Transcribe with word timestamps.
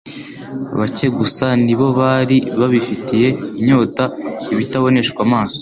Bake 0.77 1.07
gusa 1.17 1.45
ni 1.63 1.73
bo 1.79 1.87
bari 1.99 2.37
bafitiye 2.59 3.27
inyota 3.61 4.03
ibitaboneshwa 4.53 5.19
amaso. 5.27 5.49